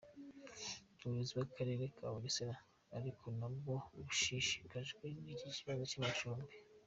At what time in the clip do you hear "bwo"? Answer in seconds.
3.55-3.75